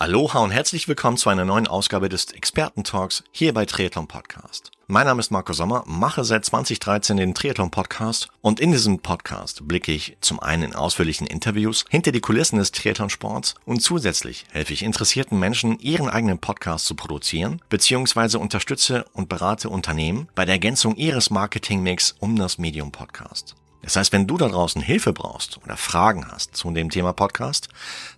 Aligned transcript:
Aloha 0.00 0.38
und 0.38 0.52
herzlich 0.52 0.86
willkommen 0.86 1.16
zu 1.16 1.28
einer 1.28 1.44
neuen 1.44 1.66
Ausgabe 1.66 2.08
des 2.08 2.26
Experten-Talks 2.26 3.24
hier 3.32 3.52
bei 3.52 3.66
Triathlon 3.66 4.06
Podcast. 4.06 4.70
Mein 4.86 5.06
Name 5.08 5.18
ist 5.18 5.32
Marco 5.32 5.52
Sommer, 5.52 5.82
mache 5.88 6.22
seit 6.22 6.44
2013 6.44 7.16
den 7.16 7.34
Triathlon 7.34 7.72
Podcast 7.72 8.28
und 8.40 8.60
in 8.60 8.70
diesem 8.70 9.00
Podcast 9.00 9.66
blicke 9.66 9.90
ich 9.90 10.16
zum 10.20 10.38
einen 10.38 10.62
in 10.62 10.74
ausführlichen 10.76 11.26
Interviews 11.26 11.84
hinter 11.90 12.12
die 12.12 12.20
Kulissen 12.20 12.60
des 12.60 12.70
Triathlon-Sports 12.70 13.56
und 13.64 13.82
zusätzlich 13.82 14.46
helfe 14.52 14.72
ich 14.72 14.84
interessierten 14.84 15.36
Menschen, 15.36 15.80
ihren 15.80 16.08
eigenen 16.08 16.38
Podcast 16.38 16.86
zu 16.86 16.94
produzieren, 16.94 17.60
beziehungsweise 17.68 18.38
unterstütze 18.38 19.04
und 19.14 19.28
berate 19.28 19.68
Unternehmen 19.68 20.28
bei 20.36 20.44
der 20.44 20.54
Ergänzung 20.54 20.94
ihres 20.94 21.30
Marketingmix 21.30 22.14
um 22.20 22.36
das 22.36 22.56
Medium 22.56 22.92
Podcast. 22.92 23.56
Das 23.82 23.96
heißt, 23.96 24.12
wenn 24.12 24.26
du 24.26 24.36
da 24.36 24.48
draußen 24.48 24.82
Hilfe 24.82 25.12
brauchst 25.12 25.58
oder 25.64 25.76
Fragen 25.76 26.26
hast 26.30 26.56
zu 26.56 26.70
dem 26.70 26.90
Thema 26.90 27.12
Podcast, 27.12 27.68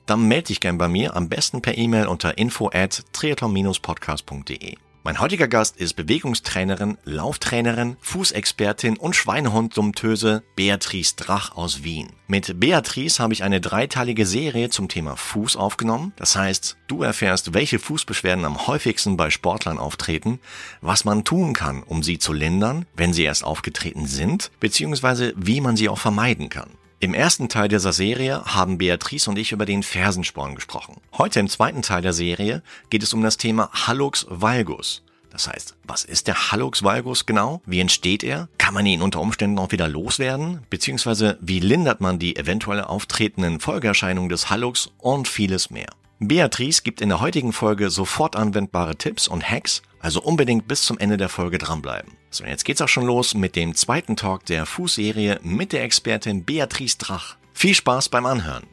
dann 0.07 0.27
melde 0.27 0.49
dich 0.49 0.61
gern 0.61 0.79
bei 0.79 0.89
mir, 0.89 1.15
am 1.17 1.29
besten 1.29 1.63
per 1.63 1.77
E-Mail 1.77 2.07
unter 2.07 2.39
info 2.39 2.71
at 2.73 3.05
triathlon-podcast.de. 3.13 4.77
Mein 5.03 5.19
heutiger 5.19 5.49
Gast 5.49 5.79
ist 5.79 5.95
Bewegungstrainerin, 5.95 6.99
Lauftrainerin, 7.05 7.97
Fußexpertin 8.03 8.99
und 8.99 9.17
Schweinehund-Dummtöse 9.17 10.43
Beatrice 10.57 11.17
Drach 11.17 11.57
aus 11.57 11.83
Wien. 11.83 12.11
Mit 12.27 12.61
Beatrice 12.61 13.19
habe 13.19 13.33
ich 13.33 13.43
eine 13.43 13.63
dreiteilige 13.63 14.27
Serie 14.27 14.69
zum 14.69 14.89
Thema 14.89 15.17
Fuß 15.17 15.57
aufgenommen. 15.57 16.13
Das 16.17 16.37
heißt, 16.37 16.77
du 16.87 17.03
erfährst, 17.03 17.55
welche 17.55 17.79
Fußbeschwerden 17.79 18.45
am 18.45 18.67
häufigsten 18.67 19.17
bei 19.17 19.31
Sportlern 19.31 19.79
auftreten, 19.79 20.39
was 20.83 21.07
man 21.07 21.25
tun 21.25 21.55
kann, 21.55 21.83
um 21.83 22.03
sie 22.03 22.19
zu 22.19 22.35
lindern, 22.35 22.85
wenn 22.95 23.15
sie 23.15 23.25
erst 23.25 23.43
aufgetreten 23.43 24.07
sind, 24.07 24.51
beziehungsweise 24.61 25.33
wie 25.35 25.63
man 25.63 25.77
sie 25.77 25.89
auch 25.89 25.99
vermeiden 25.99 26.51
kann. 26.51 26.69
Im 27.03 27.15
ersten 27.15 27.49
Teil 27.49 27.69
dieser 27.69 27.95
Serie 27.95 28.45
haben 28.45 28.77
Beatrice 28.77 29.31
und 29.31 29.39
ich 29.39 29.53
über 29.53 29.65
den 29.65 29.83
Fersensporn 29.83 30.55
gesprochen. 30.55 31.01
Heute 31.17 31.41
im 31.41 31.49
zweiten 31.49 31.81
Teil 31.81 32.03
der 32.03 32.13
Serie 32.13 32.63
geht 32.91 33.03
es 33.03 33.15
um 33.15 33.23
das 33.23 33.39
Thema 33.39 33.71
Hallux 33.73 34.27
valgus. 34.29 35.03
Das 35.31 35.49
heißt, 35.49 35.77
was 35.85 36.05
ist 36.05 36.27
der 36.27 36.51
Hallux 36.53 36.83
valgus 36.83 37.25
genau? 37.25 37.63
Wie 37.65 37.81
entsteht 37.81 38.23
er? 38.23 38.51
Kann 38.59 38.75
man 38.75 38.85
ihn 38.85 39.01
unter 39.01 39.23
Umständen 39.23 39.59
auch 39.59 39.73
wieder 39.73 39.89
loswerden? 39.89 40.61
Beziehungsweise 40.69 41.39
wie 41.41 41.61
lindert 41.61 42.03
man 42.03 42.19
die 42.19 42.37
eventuell 42.37 42.83
auftretenden 42.83 43.61
Folgeerscheinungen 43.61 44.29
des 44.29 44.51
Hallux 44.51 44.91
und 44.99 45.27
vieles 45.27 45.71
mehr? 45.71 45.89
Beatrice 46.23 46.83
gibt 46.83 47.01
in 47.01 47.09
der 47.09 47.21
heutigen 47.21 47.55
Folge 47.55 47.89
sofort 47.89 48.37
anwendbare 48.37 48.95
Tipps 48.95 49.27
und 49.27 49.51
Hacks, 49.51 49.81
also 50.01 50.21
unbedingt 50.21 50.69
bis 50.69 50.83
zum 50.83 50.99
Ende 50.99 51.17
der 51.17 51.31
Folge 51.31 51.57
dranbleiben. 51.57 52.13
So, 52.29 52.45
jetzt 52.45 52.67
geht's 52.67 52.83
auch 52.83 52.89
schon 52.89 53.07
los 53.07 53.35
mit 53.35 53.57
dem 53.57 53.75
zweiten 53.75 54.17
Talk 54.17 54.45
der 54.45 54.67
Fußserie 54.67 55.41
mit 55.43 55.73
der 55.73 55.83
Expertin 55.83 56.45
Beatrice 56.45 56.99
Drach. 56.99 57.37
Viel 57.55 57.75
Spaß 57.75 58.11
beim 58.11 58.27
Anhören! 58.27 58.65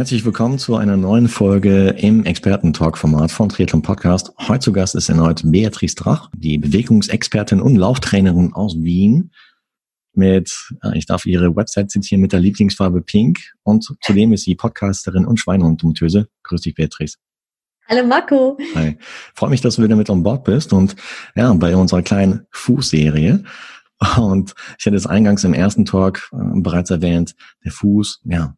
Herzlich 0.00 0.24
willkommen 0.24 0.58
zu 0.58 0.76
einer 0.76 0.96
neuen 0.96 1.28
Folge 1.28 1.88
im 1.90 2.24
Experten-Talk-Format 2.24 3.30
von 3.30 3.50
Triathlon 3.50 3.82
Podcast. 3.82 4.32
Heute 4.48 4.60
zu 4.60 4.72
Gast 4.72 4.94
ist 4.94 5.10
erneut 5.10 5.42
Beatrice 5.44 5.94
Drach, 5.94 6.30
die 6.34 6.56
Bewegungsexpertin 6.56 7.60
und 7.60 7.76
Lauftrainerin 7.76 8.54
aus 8.54 8.76
Wien. 8.76 9.30
Mit, 10.14 10.70
äh, 10.82 10.96
ich 10.96 11.04
darf 11.04 11.26
ihre 11.26 11.54
Website 11.54 11.90
zitieren, 11.90 12.22
mit 12.22 12.32
der 12.32 12.40
Lieblingsfarbe 12.40 13.02
Pink. 13.02 13.40
Und 13.62 13.94
zudem 14.00 14.32
ist 14.32 14.44
sie 14.44 14.54
Podcasterin 14.54 15.26
und 15.26 15.38
Schweinehund-Domptöse. 15.38 16.28
Grüß 16.44 16.62
dich, 16.62 16.74
Beatrice. 16.74 17.18
Hallo 17.86 18.02
Marco. 18.06 18.56
Hi. 18.76 18.96
Freue 19.34 19.50
mich, 19.50 19.60
dass 19.60 19.76
du 19.76 19.82
wieder 19.82 19.96
mit 19.96 20.08
an 20.08 20.22
Bord 20.22 20.44
bist 20.44 20.72
und 20.72 20.96
ja, 21.34 21.52
bei 21.52 21.76
unserer 21.76 22.00
kleinen 22.00 22.46
Fußserie. 22.52 23.44
Und 24.16 24.54
ich 24.78 24.86
hatte 24.86 24.96
es 24.96 25.06
eingangs 25.06 25.44
im 25.44 25.52
ersten 25.52 25.84
Talk 25.84 26.30
äh, 26.32 26.38
bereits 26.54 26.88
erwähnt, 26.88 27.34
der 27.62 27.72
Fuß, 27.72 28.22
ja, 28.24 28.54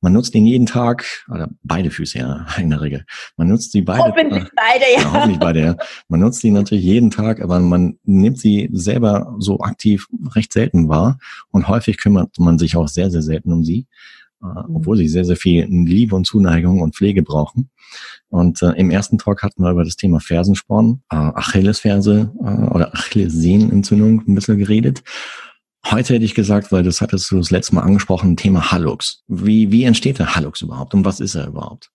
man 0.00 0.12
nutzt 0.12 0.34
ihn 0.34 0.46
jeden 0.46 0.66
Tag, 0.66 1.04
oder 1.30 1.50
beide 1.62 1.90
Füße 1.90 2.18
ja 2.18 2.46
in 2.58 2.70
der 2.70 2.80
Regel. 2.80 3.04
Man 3.36 3.48
nutzt 3.48 3.72
sie 3.72 3.82
beide. 3.82 4.04
Hoffentlich 4.04 4.48
beide, 4.54 4.84
ja. 4.94 5.00
ja. 5.00 5.12
Hoffentlich 5.12 5.38
beide, 5.38 5.60
ja. 5.60 5.76
Man 6.08 6.20
nutzt 6.20 6.40
sie 6.40 6.50
natürlich 6.50 6.84
jeden 6.84 7.10
Tag, 7.10 7.40
aber 7.40 7.60
man 7.60 7.98
nimmt 8.04 8.38
sie 8.38 8.68
selber 8.72 9.34
so 9.38 9.60
aktiv 9.60 10.06
recht 10.34 10.52
selten 10.52 10.88
wahr. 10.88 11.18
Und 11.50 11.68
häufig 11.68 11.98
kümmert 11.98 12.38
man 12.38 12.58
sich 12.58 12.76
auch 12.76 12.88
sehr, 12.88 13.10
sehr 13.10 13.22
selten 13.22 13.52
um 13.52 13.64
sie, 13.64 13.86
äh, 14.42 14.46
mhm. 14.46 14.76
obwohl 14.76 14.96
sie 14.96 15.08
sehr, 15.08 15.24
sehr 15.24 15.36
viel 15.36 15.66
Liebe 15.66 16.16
und 16.16 16.26
Zuneigung 16.26 16.80
und 16.80 16.96
Pflege 16.96 17.22
brauchen. 17.22 17.70
Und 18.28 18.62
äh, 18.62 18.70
im 18.72 18.90
ersten 18.90 19.18
Talk 19.18 19.42
hatten 19.42 19.62
wir 19.62 19.72
über 19.72 19.84
das 19.84 19.96
Thema 19.96 20.20
Fersensporn, 20.20 21.02
äh, 21.10 21.16
Achillesferse 21.16 22.32
äh, 22.38 22.68
oder 22.70 22.94
Achillessehnenentzündung 22.94 24.22
ein 24.26 24.34
bisschen 24.34 24.58
geredet. 24.58 25.02
Heute 25.90 26.14
hätte 26.14 26.24
ich 26.24 26.36
gesagt, 26.36 26.70
weil 26.70 26.84
das 26.84 27.00
hattest 27.00 27.30
du 27.30 27.38
das 27.38 27.50
letzte 27.50 27.74
Mal 27.74 27.82
angesprochen, 27.82 28.36
Thema 28.36 28.70
Hallux. 28.70 29.24
Wie, 29.26 29.72
wie 29.72 29.84
entsteht 29.84 30.20
der 30.20 30.36
Hallux 30.36 30.62
überhaupt 30.62 30.94
und 30.94 31.04
was 31.04 31.18
ist 31.18 31.34
er 31.34 31.48
überhaupt? 31.48 31.90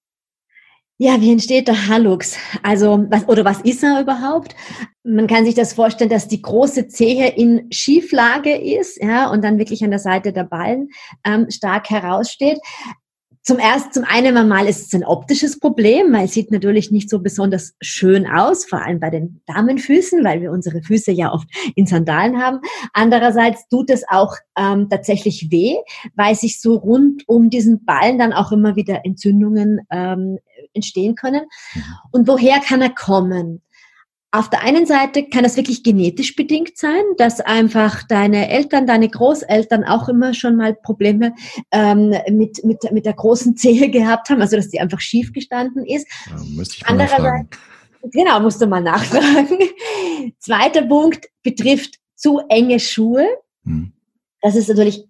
Ja, 0.98 1.20
wie 1.22 1.32
entsteht 1.32 1.68
der 1.68 1.88
Hallux? 1.88 2.38
Also, 2.62 3.06
was, 3.10 3.28
oder 3.28 3.46
was 3.46 3.62
ist 3.62 3.84
er 3.84 4.02
überhaupt? 4.02 4.56
Man 5.04 5.28
kann 5.28 5.46
sich 5.46 5.54
das 5.56 5.74
vorstellen, 5.74 6.10
dass 6.10 6.28
die 6.28 6.42
große 6.42 6.88
Zehe 6.88 7.30
in 7.36 7.68
Schieflage 7.72 8.56
ist, 8.56 9.02
ja, 9.02 9.30
und 9.30 9.44
dann 9.44 9.60
wirklich 9.60 9.84
an 9.84 9.92
der 9.92 10.00
Seite 10.00 10.34
der 10.34 10.44
Ballen 10.44 10.90
ähm, 11.26 11.48
stark 11.50 11.90
heraussteht. 11.90 12.60
Zum 13.46 13.60
ersten, 13.60 13.92
zum 13.94 14.04
einen 14.06 14.36
einmal 14.38 14.68
ist 14.68 14.88
es 14.88 14.94
ein 14.96 15.04
optisches 15.06 15.60
Problem, 15.60 16.12
weil 16.12 16.26
es 16.26 16.34
sieht 16.34 16.50
natürlich 16.50 16.90
nicht 16.90 17.12
so 17.12 17.20
besonders 17.20 17.76
schön 17.80 18.26
aus, 18.26 18.66
vor 18.66 18.84
allem 18.84 19.00
bei 19.00 19.12
den 19.12 19.40
Damenfüßen, 19.46 20.24
weil 20.24 20.42
wir 20.42 20.52
unsere 20.52 20.82
Füße 20.82 21.12
ja 21.12 21.32
oft 21.32 21.48
in 21.76 21.86
Sandalen 21.86 22.42
haben. 22.42 22.60
Andererseits 22.94 23.68
tut 23.70 23.92
es 23.92 24.04
auch 24.10 24.36
ähm, 24.58 24.90
tatsächlich 24.90 25.52
weh, 25.52 25.76
weil 26.16 26.34
sich 26.34 26.60
so 26.60 26.74
rund 26.76 27.22
um 27.28 27.52
diesen 27.52 27.86
Ballen 27.86 28.18
dann 28.18 28.34
auch 28.34 28.52
immer 28.52 28.76
wieder 28.76 29.06
Entzündungen 29.06 29.82
ähm, 29.92 30.40
entstehen 30.74 31.14
können. 31.14 31.44
Mhm. 31.76 31.82
Und 32.12 32.28
woher 32.28 32.60
kann 32.62 32.82
er 32.82 32.96
kommen? 32.96 33.62
Auf 34.36 34.50
der 34.50 34.64
einen 34.64 34.86
Seite 34.86 35.30
kann 35.30 35.44
das 35.44 35.56
wirklich 35.56 35.82
genetisch 35.82 36.36
bedingt 36.36 36.78
sein, 36.78 37.04
dass 37.18 37.40
einfach 37.40 38.04
deine 38.04 38.50
Eltern, 38.50 38.86
deine 38.86 39.08
Großeltern 39.08 39.86
auch 39.86 40.10
immer 40.10 40.34
schon 40.34 40.58
mal 40.58 40.76
Probleme 40.76 41.34
ähm, 41.72 42.14
mit, 42.32 42.62
mit, 42.66 42.92
mit 42.92 43.06
der 43.06 43.14
großen 43.14 43.56
Zehe 43.56 43.90
gehabt 43.90 44.30
haben, 44.30 44.42
also 44.42 44.58
dass 44.58 44.68
die 44.68 44.82
einfach 44.82 45.00
schief 45.00 45.32
gestanden 45.32 45.86
ist. 45.86 46.06
Ja, 46.30 46.36
müsste 46.54 46.76
ich 46.76 46.84
mal 46.84 46.90
Andererseits, 46.92 47.58
genau, 48.12 48.42
musst 48.42 48.62
du 48.62 48.68
mal 48.68 48.82
nachfragen. 48.82 49.58
Zweiter 50.40 50.82
Punkt 50.82 51.28
betrifft 51.42 51.96
zu 52.16 52.42
enge 52.50 52.82
Schuhe. 52.82 53.26
Hm. 53.64 53.94
Das 54.42 54.58
ist 54.58 54.68
natürlich 54.68 55.08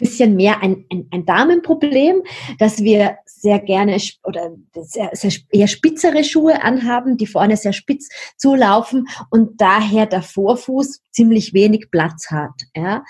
bisschen 0.00 0.34
mehr 0.34 0.62
ein, 0.62 0.84
ein, 0.90 1.06
ein 1.10 1.24
Damenproblem, 1.24 2.22
dass 2.58 2.82
wir 2.82 3.18
sehr 3.26 3.60
gerne 3.60 3.96
oder 4.24 4.50
sehr, 4.74 5.10
sehr 5.12 5.32
eher 5.50 5.68
spitzere 5.68 6.24
Schuhe 6.24 6.62
anhaben, 6.62 7.16
die 7.16 7.26
vorne 7.26 7.56
sehr 7.56 7.72
spitz 7.72 8.08
zulaufen 8.36 9.06
und 9.30 9.60
daher 9.60 10.06
der 10.06 10.22
Vorfuß 10.22 11.00
ziemlich 11.10 11.54
wenig 11.54 11.90
Platz 11.90 12.30
hat. 12.30 12.54
Ja. 12.74 13.04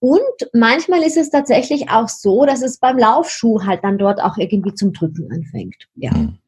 Und 0.00 0.20
manchmal 0.52 1.02
ist 1.02 1.16
es 1.16 1.30
tatsächlich 1.30 1.90
auch 1.90 2.08
so, 2.08 2.46
dass 2.46 2.62
es 2.62 2.78
beim 2.78 2.98
Laufschuh 2.98 3.64
halt 3.64 3.84
dann 3.84 3.98
dort 3.98 4.20
auch 4.20 4.38
irgendwie 4.38 4.74
zum 4.74 4.92
Drücken 4.92 5.30
anfängt. 5.30 5.88
Ja. 5.94 6.14
Hm. 6.14 6.38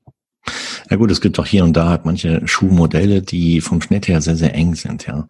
Ja 0.91 0.97
gut, 0.97 1.11
es 1.13 1.21
gibt 1.21 1.39
auch 1.39 1.47
hier 1.47 1.63
und 1.63 1.77
da 1.77 1.89
halt 1.89 2.05
manche 2.05 2.47
Schuhmodelle, 2.49 3.23
die 3.23 3.61
vom 3.61 3.81
Schnitt 3.81 4.09
her 4.09 4.21
sehr, 4.21 4.35
sehr 4.35 4.55
eng 4.55 4.75
sind, 4.75 5.07
ja 5.07 5.29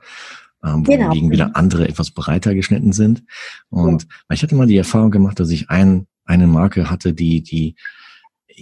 ähm, 0.65 0.85
genau. 0.85 1.07
wohingegen 1.07 1.31
wieder 1.31 1.57
andere 1.57 1.89
etwas 1.89 2.11
breiter 2.11 2.55
geschnitten 2.55 2.93
sind. 2.93 3.23
Und 3.69 4.03
ja. 4.03 4.35
ich 4.35 4.43
hatte 4.43 4.55
mal 4.55 4.67
die 4.67 4.77
Erfahrung 4.77 5.11
gemacht, 5.11 5.41
dass 5.41 5.51
ich 5.51 5.71
ein, 5.71 6.07
eine 6.25 6.47
Marke 6.47 6.91
hatte, 6.91 7.13
die, 7.13 7.43
die, 7.43 7.77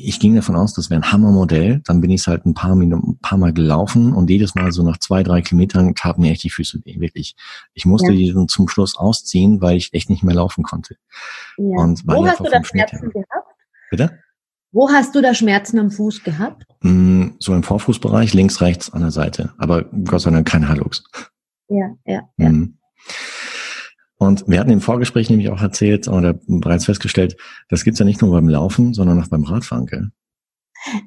ich 0.00 0.20
ging 0.20 0.34
davon 0.34 0.56
aus, 0.56 0.75
das 0.75 0.90
wäre 0.90 1.00
ein 1.00 1.12
Hammermodell. 1.12 1.81
Dann 1.84 2.00
bin 2.00 2.11
ich 2.11 2.26
halt 2.26 2.46
ein 2.46 2.55
paar, 2.55 2.75
Minuten, 2.76 3.12
ein 3.12 3.19
paar 3.19 3.38
Mal 3.38 3.52
gelaufen 3.52 4.12
und 4.12 4.31
jedes 4.31 4.55
Mal 4.55 4.73
so 4.73 4.82
nach 4.82 4.99
zwei, 4.99 5.23
drei 5.23 5.43
Kilometern 5.43 5.94
taten 5.94 6.23
mir 6.23 6.31
echt 6.31 6.44
die 6.44 6.50
Füße 6.50 6.81
weh, 6.84 7.00
wirklich. 7.00 7.34
Ich 7.75 7.84
musste 7.84 8.12
ja. 8.12 8.19
die 8.19 8.32
dann 8.32 8.49
zum 8.49 8.69
Schluss 8.69 8.96
ausziehen, 8.96 9.61
weil 9.61 9.76
ich 9.76 9.93
echt 9.93 10.11
nicht 10.11 10.23
mehr 10.23 10.34
laufen 10.34 10.62
konnte. 10.62 10.96
Ja. 11.56 11.78
Und 11.78 12.06
Wo 12.06 12.26
hast 12.26 12.40
du 12.40 12.44
da 12.44 12.62
Schmerzen 12.62 13.11
gehabt? 13.11 13.55
Bitte? 13.90 14.19
Wo 14.70 14.90
hast 14.90 15.14
du 15.14 15.23
da 15.23 15.34
Schmerzen 15.34 15.78
am 15.78 15.90
Fuß 15.90 16.23
gehabt? 16.23 16.64
Mm, 16.82 17.28
so 17.38 17.55
im 17.55 17.62
Vorfußbereich, 17.62 18.34
links, 18.34 18.61
rechts 18.61 18.93
an 18.93 19.00
der 19.00 19.11
Seite. 19.11 19.55
Aber 19.56 19.84
Gott 20.05 20.20
sei 20.20 20.31
Dank 20.31 20.46
kein 20.46 20.69
Hallux. 20.69 21.05
Ja, 21.69 21.97
ja, 22.06 22.23
ja. 22.37 22.49
Mhm. 22.49 22.79
Und 24.19 24.49
wir 24.49 24.59
hatten 24.59 24.70
im 24.70 24.81
Vorgespräch 24.81 25.31
nämlich 25.31 25.49
auch 25.49 25.62
erzählt 25.62 26.09
oder 26.09 26.35
bereits 26.47 26.87
festgestellt, 26.87 27.37
das 27.69 27.85
gibt's 27.85 28.00
ja 28.00 28.05
nicht 28.05 28.20
nur 28.20 28.32
beim 28.32 28.49
Laufen, 28.49 28.93
sondern 28.93 29.23
auch 29.23 29.29
beim 29.29 29.44
Radfahren, 29.44 29.87
gell? 29.87 30.11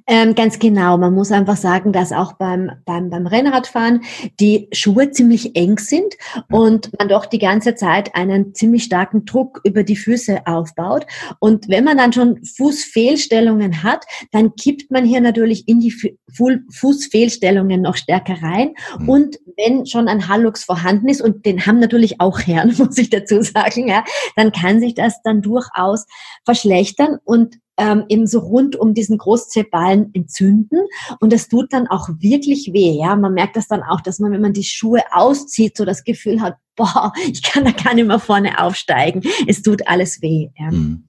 Ähm, 0.08 0.36
ganz 0.36 0.60
genau. 0.60 0.98
Man 0.98 1.14
muss 1.14 1.32
einfach 1.32 1.58
sagen, 1.58 1.94
dass 1.94 2.12
auch 2.12 2.34
beim, 2.34 2.72
beim, 2.86 3.10
beim 3.10 3.28
Rennradfahren 3.28 4.02
die 4.40 4.68
Schuhe 4.72 5.12
ziemlich 5.12 5.56
eng 5.56 5.78
sind 5.80 6.16
und 6.50 6.92
man 6.98 7.10
doch 7.10 7.26
die 7.26 7.40
ganze 7.40 7.76
Zeit 7.76 8.16
einen 8.16 8.54
ziemlich 8.54 8.84
starken 8.84 9.26
Druck 9.26 9.62
über 9.64 9.84
die 9.84 9.96
Füße 9.96 10.46
aufbaut. 10.46 11.06
Und 11.40 11.70
wenn 11.70 11.84
man 11.84 11.98
dann 11.98 12.14
schon 12.14 12.44
Fußfehlstellungen 12.44 13.84
hat, 13.84 14.06
dann 14.32 14.56
kippt 14.56 14.92
man 14.92 15.06
hier 15.06 15.22
natürlich 15.22 15.68
in 15.68 15.80
die 15.80 15.96
Fußfehlstellungen 16.32 17.82
noch 17.82 17.96
stärker 17.96 18.42
rein. 18.42 18.74
Mhm. 19.00 19.10
Und 19.10 19.40
wenn 19.58 19.86
schon 19.86 20.08
ein 20.08 20.28
Hallux 20.28 20.64
vorhanden 20.64 21.10
ist, 21.10 21.22
und 21.22 21.46
den 21.46 21.66
haben 21.66 21.80
natürlich 21.80 22.20
auch 22.20 22.40
Herren, 22.40 22.76
muss 22.78 22.98
ich 22.98 23.10
dazu 23.10 23.42
sagen, 23.42 23.88
ja, 23.88 24.04
dann 24.36 24.52
kann 24.52 24.80
sich 24.80 24.96
das 24.96 25.22
dann 25.24 25.42
durchaus 25.42 26.06
verschlechtern 26.46 27.18
und 27.24 27.58
ähm, 27.82 28.06
eben 28.10 28.28
so 28.28 28.40
rund 28.40 28.76
um 28.76 28.94
diesen 28.94 29.18
Großzehballen 29.18 30.12
entzünden 30.14 30.82
und 31.20 31.34
das 31.34 31.48
tut 31.48 31.74
dann 31.74 31.88
auch 31.88 32.10
wirklich 32.20 32.70
weh. 32.74 33.00
Ja, 33.02 33.16
man 33.16 33.34
merkt 33.34 33.56
das 33.56 33.68
dann 33.68 33.82
auch, 33.82 34.02
dass 34.02 34.20
man, 34.20 34.32
wenn 34.32 34.42
man 34.42 34.54
die 34.54 34.64
Schuhe 34.64 35.02
auszieht, 35.12 35.76
so 35.76 35.84
das 35.84 36.04
Gefühl 36.04 36.42
hat, 36.42 36.58
boah, 36.76 37.12
ich 37.28 37.42
kann 37.42 37.66
da 37.66 37.72
gar 37.72 37.96
nicht 37.96 38.08
mehr 38.08 38.20
vorne 38.20 38.62
aufsteigen. 38.62 39.24
Es 39.48 39.64
tut 39.64 39.88
alles 39.88 40.22
weh. 40.22 40.50
Ja. 40.60 40.72
Mhm. 40.72 41.08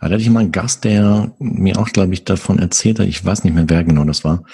da 0.00 0.10
hatte 0.10 0.16
ich 0.16 0.28
mal 0.28 0.40
einen 0.40 0.52
Gast, 0.52 0.84
der 0.84 1.34
mir 1.38 1.78
auch, 1.78 1.88
glaube 1.88 2.12
ich, 2.12 2.24
davon 2.24 2.58
erzählt 2.58 3.00
hat, 3.00 3.06
ich 3.06 3.24
weiß 3.24 3.44
nicht 3.44 3.54
mehr, 3.54 3.64
wer 3.68 3.82
genau 3.82 4.04
das 4.04 4.24
war, 4.24 4.44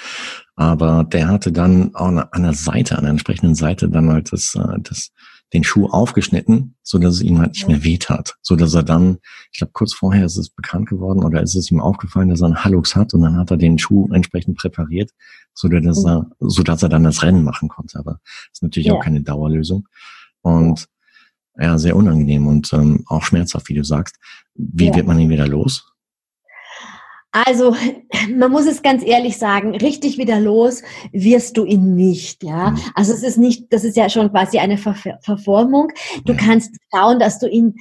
aber 0.54 1.02
der 1.02 1.26
hatte 1.28 1.50
dann 1.50 1.96
auch 1.96 2.06
an 2.06 2.42
der 2.42 2.54
Seite, 2.54 2.96
an 2.96 3.02
der 3.02 3.10
entsprechenden 3.10 3.56
Seite 3.56 3.88
dann 3.88 4.08
halt 4.08 4.32
das, 4.32 4.54
äh, 4.54 4.80
das 4.80 5.10
den 5.52 5.64
Schuh 5.64 5.86
aufgeschnitten, 5.86 6.74
so 6.82 6.98
dass 6.98 7.14
es 7.14 7.22
ihm 7.22 7.38
halt 7.38 7.52
nicht 7.52 7.68
mehr 7.68 7.84
weht 7.84 8.08
so 8.42 8.56
dass 8.56 8.74
er 8.74 8.82
dann, 8.82 9.18
ich 9.52 9.58
glaube 9.58 9.72
kurz 9.72 9.92
vorher 9.92 10.26
ist 10.26 10.36
es 10.36 10.50
bekannt 10.50 10.88
geworden 10.88 11.22
oder 11.22 11.42
ist 11.42 11.54
es 11.54 11.70
ihm 11.70 11.80
aufgefallen, 11.80 12.28
dass 12.28 12.40
er 12.40 12.46
einen 12.46 12.64
Hallux 12.64 12.96
hat 12.96 13.14
und 13.14 13.22
dann 13.22 13.36
hat 13.36 13.50
er 13.50 13.56
den 13.56 13.78
Schuh 13.78 14.08
entsprechend 14.12 14.58
präpariert, 14.58 15.10
so 15.54 15.68
dass 15.68 16.02
mhm. 16.02 16.08
er, 16.08 16.30
so 16.40 16.62
dass 16.62 16.82
er 16.82 16.88
dann 16.88 17.04
das 17.04 17.22
Rennen 17.22 17.44
machen 17.44 17.68
konnte. 17.68 17.98
Aber 17.98 18.20
das 18.22 18.54
ist 18.54 18.62
natürlich 18.62 18.88
ja. 18.88 18.94
auch 18.94 19.02
keine 19.02 19.22
Dauerlösung 19.22 19.86
und 20.42 20.88
ja, 21.56 21.78
sehr 21.78 21.94
unangenehm 21.94 22.48
und 22.48 22.72
ähm, 22.72 23.04
auch 23.06 23.22
schmerzhaft, 23.22 23.68
wie 23.68 23.74
du 23.74 23.84
sagst. 23.84 24.16
Wie 24.54 24.86
ja. 24.86 24.94
wird 24.96 25.06
man 25.06 25.20
ihn 25.20 25.30
wieder 25.30 25.46
los? 25.46 25.93
Also, 27.46 27.74
man 28.32 28.52
muss 28.52 28.66
es 28.66 28.80
ganz 28.80 29.04
ehrlich 29.04 29.38
sagen, 29.38 29.74
richtig 29.74 30.18
wieder 30.18 30.38
los 30.38 30.82
wirst 31.10 31.56
du 31.56 31.64
ihn 31.64 31.96
nicht, 31.96 32.44
ja. 32.44 32.70
Mhm. 32.70 32.80
Also 32.94 33.12
es 33.12 33.24
ist 33.24 33.38
nicht, 33.38 33.72
das 33.72 33.82
ist 33.82 33.96
ja 33.96 34.08
schon 34.08 34.30
quasi 34.30 34.58
eine 34.58 34.78
Ver 34.78 34.94
Verformung. 35.20 35.88
Du 36.24 36.32
ja. 36.32 36.38
kannst 36.38 36.76
schauen, 36.92 37.18
dass 37.18 37.40
du 37.40 37.48
ihn 37.48 37.74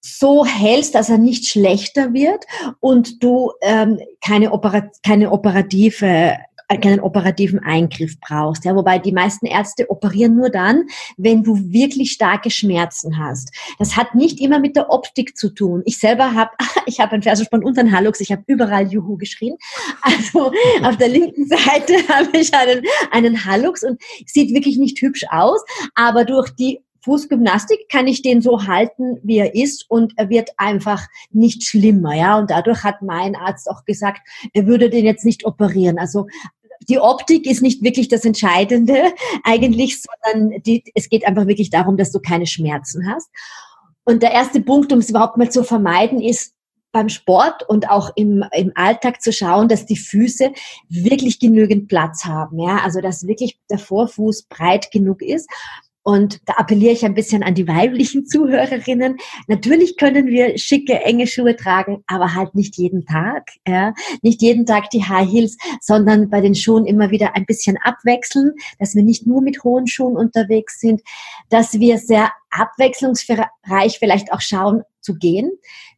so 0.00 0.44
hältst, 0.44 0.94
dass 0.94 1.10
er 1.10 1.18
nicht 1.18 1.46
schlechter 1.48 2.12
wird 2.12 2.44
und 2.78 3.22
du 3.24 3.50
ähm, 3.60 3.98
keine, 4.24 4.52
Operat 4.52 4.90
keine 5.04 5.32
operative 5.32 6.36
keinen 6.80 7.00
operativen 7.00 7.58
Eingriff 7.60 8.18
brauchst. 8.20 8.64
Ja, 8.64 8.74
wobei 8.74 8.98
die 8.98 9.12
meisten 9.12 9.46
Ärzte 9.46 9.90
operieren 9.90 10.36
nur 10.36 10.50
dann, 10.50 10.84
wenn 11.16 11.42
du 11.42 11.56
wirklich 11.72 12.12
starke 12.12 12.50
Schmerzen 12.50 13.18
hast. 13.18 13.52
Das 13.78 13.96
hat 13.96 14.14
nicht 14.14 14.40
immer 14.40 14.58
mit 14.58 14.76
der 14.76 14.90
Optik 14.90 15.36
zu 15.36 15.50
tun. 15.50 15.82
Ich 15.84 15.98
selber 15.98 16.34
habe, 16.34 16.50
ich 16.86 17.00
habe 17.00 17.12
einen 17.12 17.22
Fersensporn 17.22 17.64
und 17.64 17.78
einen 17.78 17.92
Hallux, 17.92 18.20
ich 18.20 18.32
habe 18.32 18.42
überall 18.46 18.90
Juhu 18.90 19.16
geschrien. 19.16 19.56
Also 20.02 20.52
auf 20.82 20.96
der 20.96 21.08
linken 21.08 21.46
Seite 21.46 21.94
habe 22.08 22.36
ich 22.36 22.52
einen, 22.54 22.84
einen 23.10 23.44
Hallux 23.44 23.82
und 23.82 24.00
sieht 24.26 24.54
wirklich 24.54 24.78
nicht 24.78 25.00
hübsch 25.00 25.24
aus, 25.30 25.60
aber 25.94 26.24
durch 26.24 26.50
die 26.50 26.80
Fußgymnastik 27.02 27.88
kann 27.90 28.06
ich 28.06 28.22
den 28.22 28.40
so 28.42 28.66
halten, 28.66 29.18
wie 29.22 29.38
er 29.38 29.54
ist 29.54 29.90
und 29.90 30.12
er 30.16 30.28
wird 30.30 30.50
einfach 30.56 31.08
nicht 31.30 31.64
schlimmer, 31.64 32.14
ja. 32.14 32.38
Und 32.38 32.50
dadurch 32.50 32.84
hat 32.84 33.02
mein 33.02 33.34
Arzt 33.34 33.68
auch 33.68 33.84
gesagt, 33.84 34.20
er 34.52 34.66
würde 34.66 34.88
den 34.88 35.04
jetzt 35.04 35.24
nicht 35.24 35.44
operieren. 35.44 35.98
Also 35.98 36.26
die 36.88 36.98
Optik 36.98 37.46
ist 37.46 37.62
nicht 37.62 37.82
wirklich 37.82 38.08
das 38.08 38.24
Entscheidende 38.24 39.12
eigentlich, 39.44 40.02
sondern 40.02 40.62
die, 40.62 40.84
es 40.94 41.08
geht 41.08 41.26
einfach 41.26 41.46
wirklich 41.46 41.70
darum, 41.70 41.96
dass 41.96 42.12
du 42.12 42.20
keine 42.20 42.46
Schmerzen 42.46 43.10
hast. 43.12 43.28
Und 44.04 44.22
der 44.22 44.32
erste 44.32 44.60
Punkt, 44.60 44.92
um 44.92 44.98
es 44.98 45.10
überhaupt 45.10 45.36
mal 45.36 45.50
zu 45.50 45.62
vermeiden, 45.62 46.20
ist 46.20 46.54
beim 46.92 47.08
Sport 47.08 47.68
und 47.68 47.88
auch 47.88 48.10
im, 48.16 48.44
im 48.52 48.72
Alltag 48.74 49.22
zu 49.22 49.32
schauen, 49.32 49.68
dass 49.68 49.86
die 49.86 49.96
Füße 49.96 50.52
wirklich 50.88 51.40
genügend 51.40 51.88
Platz 51.88 52.24
haben. 52.24 52.58
Ja, 52.58 52.78
also 52.84 53.00
dass 53.00 53.26
wirklich 53.26 53.58
der 53.70 53.78
Vorfuß 53.78 54.44
breit 54.44 54.90
genug 54.90 55.22
ist. 55.22 55.48
Und 56.04 56.40
da 56.46 56.54
appelliere 56.54 56.92
ich 56.92 57.04
ein 57.04 57.14
bisschen 57.14 57.42
an 57.42 57.54
die 57.54 57.68
weiblichen 57.68 58.26
Zuhörerinnen. 58.26 59.18
Natürlich 59.46 59.96
können 59.96 60.26
wir 60.26 60.58
schicke, 60.58 61.00
enge 61.00 61.28
Schuhe 61.28 61.54
tragen, 61.54 62.02
aber 62.08 62.34
halt 62.34 62.54
nicht 62.54 62.76
jeden 62.76 63.06
Tag. 63.06 63.50
Ja? 63.66 63.94
Nicht 64.20 64.42
jeden 64.42 64.66
Tag 64.66 64.90
die 64.90 65.04
High 65.04 65.30
Heels, 65.30 65.56
sondern 65.80 66.28
bei 66.28 66.40
den 66.40 66.56
Schuhen 66.56 66.86
immer 66.86 67.10
wieder 67.10 67.36
ein 67.36 67.46
bisschen 67.46 67.76
abwechseln, 67.76 68.52
dass 68.80 68.94
wir 68.94 69.04
nicht 69.04 69.26
nur 69.26 69.42
mit 69.42 69.62
hohen 69.62 69.86
Schuhen 69.86 70.16
unterwegs 70.16 70.80
sind, 70.80 71.02
dass 71.50 71.74
wir 71.74 71.98
sehr 71.98 72.32
abwechslungsreich 72.50 73.98
vielleicht 73.98 74.32
auch 74.32 74.40
schauen 74.40 74.82
zu 75.00 75.14
gehen, 75.14 75.50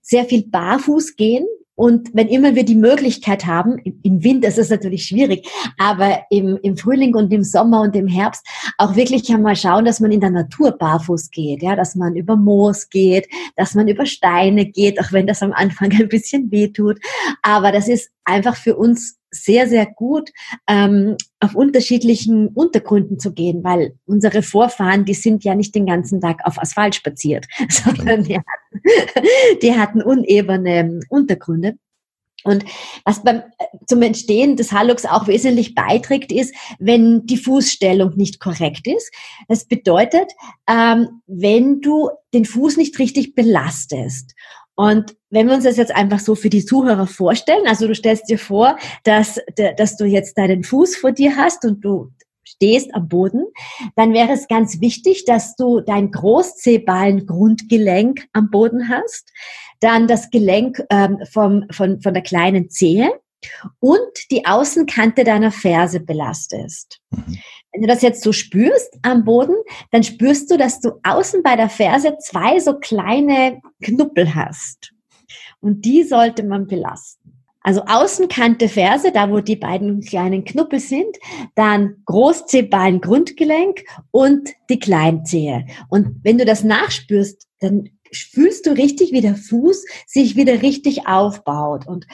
sehr 0.03 0.25
viel 0.25 0.47
barfuß 0.47 1.17
gehen, 1.17 1.47
und 1.77 2.11
wenn 2.13 2.29
immer 2.29 2.55
wir 2.55 2.65
die 2.65 2.77
Möglichkeit 2.77 3.47
haben, 3.47 3.79
im 3.79 4.23
Winter 4.23 4.49
ist 4.49 4.59
es 4.59 4.71
natürlich 4.71 5.07
schwierig, 5.07 5.49
aber 5.77 6.23
im, 6.31 6.59
im 6.63 6.77
Frühling 6.77 7.15
und 7.15 7.33
im 7.33 7.43
Sommer 7.43 7.81
und 7.81 7.97
im 7.97 8.07
Herbst 8.07 8.47
auch 8.79 8.95
wirklich 8.95 9.29
einmal 9.33 9.57
schauen, 9.57 9.85
dass 9.85 9.99
man 9.99 10.13
in 10.13 10.21
der 10.21 10.31
Natur 10.31 10.73
barfuß 10.73 11.31
geht, 11.31 11.63
ja, 11.63 11.75
dass 11.75 11.97
man 11.97 12.15
über 12.15 12.37
Moos 12.37 12.89
geht, 12.89 13.29
dass 13.57 13.75
man 13.75 13.89
über 13.89 14.07
Steine 14.07 14.67
geht, 14.67 15.01
auch 15.01 15.13
wenn 15.13 15.27
das 15.27 15.43
am 15.43 15.53
Anfang 15.53 15.91
ein 16.01 16.09
bisschen 16.09 16.51
weh 16.51 16.69
tut. 16.69 16.99
Aber 17.43 17.73
das 17.73 17.89
ist 17.89 18.11
einfach 18.25 18.57
für 18.57 18.77
uns 18.77 19.19
sehr, 19.35 19.69
sehr 19.69 19.87
gut, 19.87 20.31
ähm, 20.69 21.17
auf 21.41 21.55
unterschiedlichen 21.55 22.49
Untergründen 22.49 23.19
zu 23.19 23.33
gehen, 23.33 23.65
weil 23.65 23.97
unsere 24.07 24.43
Vorfahren, 24.43 25.05
die 25.05 25.15
sind 25.15 25.45
ja 25.45 25.55
nicht 25.55 25.75
den 25.75 25.87
ganzen 25.87 26.21
Tag 26.21 26.41
auf 26.45 26.59
Asphalt 26.59 26.95
spaziert, 26.95 27.47
sondern 27.69 28.25
die 28.25 28.37
hatten, 28.37 29.59
die 29.63 29.75
hatten 29.75 30.03
unebene 30.03 31.01
Untergründe. 31.09 31.75
Und 32.45 32.65
was 33.07 33.23
beim, 33.23 33.43
zum 33.87 34.03
Entstehen 34.03 34.57
des 34.57 34.71
Hallux 34.71 35.07
auch 35.07 35.27
wesentlich 35.27 35.75
beiträgt, 35.75 36.31
ist, 36.31 36.55
wenn 36.79 37.25
die 37.25 37.39
Fußstellung 37.39 38.17
nicht 38.17 38.39
korrekt 38.39 38.87
ist. 38.87 39.11
Das 39.49 39.65
bedeutet, 39.65 40.31
ähm, 40.69 41.23
wenn 41.27 41.81
du 41.81 42.11
den 42.35 42.45
Fuß 42.45 42.77
nicht 42.77 42.99
richtig 42.99 43.35
belastest. 43.35 44.35
Und 44.77 45.17
wenn 45.31 45.47
wir 45.47 45.55
uns 45.55 45.65
das 45.65 45.77
jetzt 45.77 45.95
einfach 45.95 46.19
so 46.19 46.35
für 46.35 46.51
die 46.51 46.65
Zuhörer 46.65 47.07
vorstellen, 47.07 47.67
also 47.67 47.87
du 47.87 47.95
stellst 47.95 48.29
dir 48.29 48.39
vor, 48.39 48.77
dass, 49.05 49.41
dass 49.77 49.97
du 49.97 50.05
jetzt 50.05 50.37
deinen 50.37 50.65
Fuß 50.65 50.97
vor 50.97 51.13
dir 51.13 51.37
hast 51.37 51.65
und 51.65 51.85
du 51.85 52.11
stehst 52.45 52.95
am 52.95 53.09
Boden, 53.09 53.47
dann 53.97 54.13
wäre 54.13 54.33
es 54.33 54.47
ganz 54.49 54.81
wichtig, 54.81 55.25
dass 55.25 55.57
du 55.57 55.81
dein 55.81 56.11
Großzehballen-Grundgelenk 56.11 58.27
am 58.33 58.51
Boden 58.51 58.89
hast, 58.89 59.31
dann 59.81 60.07
das 60.07 60.31
Gelenk 60.31 60.83
ähm, 60.91 61.19
vom, 61.31 61.65
von, 61.71 62.01
von 62.01 62.15
der 62.15 62.23
kleinen 62.23 62.71
Zehe 62.71 63.11
und 63.81 64.31
die 64.31 64.47
Außenkante 64.47 65.25
deiner 65.25 65.53
Ferse 65.53 66.01
belastest. 66.01 67.01
Mhm. 67.11 67.39
Wenn 67.75 67.83
du 67.83 67.89
das 67.89 68.03
jetzt 68.03 68.23
so 68.23 68.33
spürst 68.33 68.97
am 69.03 69.25
Boden, 69.25 69.57
dann 69.91 70.05
spürst 70.05 70.49
du, 70.51 70.57
dass 70.57 70.81
du 70.81 70.93
außen 71.03 71.43
bei 71.43 71.57
der 71.57 71.69
Ferse 71.69 72.17
zwei 72.21 72.61
so 72.61 72.79
kleine 72.79 73.61
Knuppel 73.83 74.33
hast. 74.35 74.93
Und 75.61 75.85
die 75.85 76.05
sollte 76.05 76.45
man 76.45 76.69
belasten. 76.69 77.25
Also 77.63 77.83
Außenkante 77.87 78.69
Ferse, 78.69 79.11
da 79.11 79.31
wo 79.31 79.41
die 79.41 79.57
beiden 79.57 80.03
kleinen 80.03 80.45
Knuppel 80.45 80.79
sind, 80.79 81.17
dann 81.57 81.97
Großzehballen 82.05 83.01
Grundgelenk 83.01 83.85
und 84.13 84.51
die 84.71 84.79
Kleinzehe. 84.79 85.67
Und 85.89 86.21
wenn 86.23 86.39
du 86.39 86.45
das 86.45 86.63
nachspürst, 86.63 87.49
dann 87.59 87.89
fühlst 88.13 88.67
du 88.67 88.71
richtig, 88.71 89.13
wie 89.13 89.23
der 89.23 89.35
Fuß 89.35 89.85
sich 90.07 90.37
wieder 90.37 90.63
richtig 90.63 91.09
aufbaut. 91.09 91.89
Und 91.89 92.07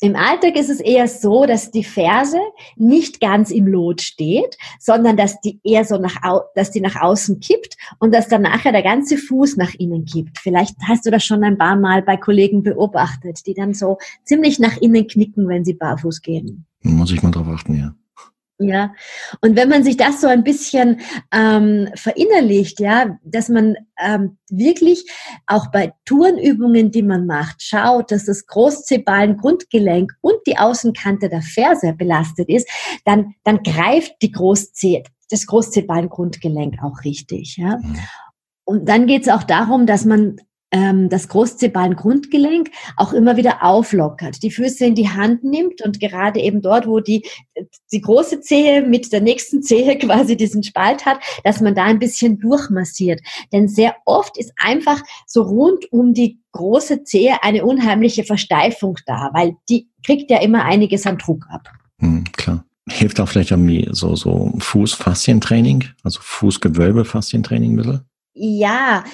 im 0.00 0.16
Alltag 0.16 0.56
ist 0.56 0.70
es 0.70 0.80
eher 0.80 1.08
so, 1.08 1.46
dass 1.46 1.70
die 1.70 1.84
Ferse 1.84 2.38
nicht 2.76 3.20
ganz 3.20 3.50
im 3.50 3.66
Lot 3.66 4.02
steht, 4.02 4.58
sondern 4.78 5.16
dass 5.16 5.40
die 5.40 5.60
eher 5.62 5.84
so 5.84 5.98
nach, 5.98 6.16
dass 6.54 6.70
die 6.70 6.80
nach 6.80 7.00
außen 7.00 7.40
kippt 7.40 7.76
und 8.00 8.12
dass 8.12 8.28
dann 8.28 8.42
nachher 8.42 8.72
der 8.72 8.82
ganze 8.82 9.16
Fuß 9.16 9.56
nach 9.56 9.72
innen 9.74 10.04
kippt. 10.04 10.38
Vielleicht 10.38 10.76
hast 10.86 11.06
du 11.06 11.10
das 11.10 11.24
schon 11.24 11.44
ein 11.44 11.58
paar 11.58 11.76
Mal 11.76 12.02
bei 12.02 12.16
Kollegen 12.16 12.62
beobachtet, 12.62 13.46
die 13.46 13.54
dann 13.54 13.72
so 13.72 13.98
ziemlich 14.24 14.58
nach 14.58 14.76
innen 14.78 15.06
knicken, 15.06 15.48
wenn 15.48 15.64
sie 15.64 15.74
barfuß 15.74 16.22
gehen. 16.22 16.66
Muss 16.82 17.12
ich 17.12 17.22
mal 17.22 17.30
drauf 17.30 17.48
achten, 17.48 17.74
ja. 17.74 17.94
Ja, 18.58 18.94
und 19.40 19.56
wenn 19.56 19.68
man 19.68 19.82
sich 19.82 19.96
das 19.96 20.20
so 20.20 20.28
ein 20.28 20.44
bisschen 20.44 21.00
ähm, 21.32 21.88
verinnerlicht, 21.96 22.78
ja, 22.78 23.18
dass 23.24 23.48
man 23.48 23.74
ähm, 23.98 24.38
wirklich 24.48 25.10
auch 25.48 25.72
bei 25.72 25.92
Tourenübungen, 26.04 26.92
die 26.92 27.02
man 27.02 27.26
macht, 27.26 27.62
schaut, 27.62 28.12
dass 28.12 28.26
das 28.26 28.46
Großzebalen 28.46 29.38
Grundgelenk 29.38 30.12
und 30.20 30.36
die 30.46 30.56
Außenkante 30.56 31.28
der 31.28 31.42
Ferse 31.42 31.94
belastet 31.94 32.48
ist, 32.48 32.68
dann, 33.04 33.34
dann 33.42 33.60
greift 33.64 34.14
die 34.22 34.30
Großzeh, 34.30 35.02
das 35.30 35.46
Großzebalen 35.46 36.08
Grundgelenk 36.08 36.76
auch 36.80 37.02
richtig. 37.04 37.56
Ja. 37.56 37.78
Mhm. 37.78 37.98
Und 38.64 38.88
dann 38.88 39.08
geht 39.08 39.22
es 39.22 39.28
auch 39.28 39.42
darum, 39.42 39.86
dass 39.86 40.04
man 40.04 40.36
ähm, 40.74 41.08
das 41.08 41.28
Großzehballengrundgelenk 41.28 42.70
auch 42.96 43.12
immer 43.12 43.36
wieder 43.36 43.62
auflockert, 43.62 44.42
die 44.42 44.50
Füße 44.50 44.84
in 44.84 44.96
die 44.96 45.08
Hand 45.08 45.44
nimmt 45.44 45.82
und 45.82 46.00
gerade 46.00 46.40
eben 46.40 46.62
dort, 46.62 46.88
wo 46.88 46.98
die, 46.98 47.24
die 47.92 48.00
große 48.00 48.40
Zehe 48.40 48.82
mit 48.82 49.12
der 49.12 49.20
nächsten 49.20 49.62
Zehe 49.62 49.96
quasi 49.98 50.36
diesen 50.36 50.64
Spalt 50.64 51.06
hat, 51.06 51.18
dass 51.44 51.60
man 51.60 51.76
da 51.76 51.84
ein 51.84 52.00
bisschen 52.00 52.40
durchmassiert. 52.40 53.20
Denn 53.52 53.68
sehr 53.68 53.94
oft 54.04 54.36
ist 54.36 54.52
einfach 54.56 55.00
so 55.28 55.42
rund 55.42 55.92
um 55.92 56.12
die 56.12 56.40
große 56.50 57.04
Zehe 57.04 57.42
eine 57.42 57.64
unheimliche 57.64 58.24
Versteifung 58.24 58.98
da, 59.06 59.30
weil 59.32 59.54
die 59.68 59.88
kriegt 60.04 60.28
ja 60.30 60.40
immer 60.40 60.64
einiges 60.64 61.06
an 61.06 61.18
Druck 61.18 61.46
ab. 61.50 61.68
Hm, 62.00 62.24
klar. 62.32 62.64
Hilft 62.88 63.20
auch 63.20 63.28
vielleicht 63.28 63.52
irgendwie 63.52 63.88
so, 63.92 64.14
so 64.16 64.52
Fußfaszientraining, 64.58 65.84
also 66.02 66.18
Fußgewölbe-Faszientraining 66.20 67.72
ein 67.72 67.76
bisschen? 67.76 68.00
Ja, 68.34 69.04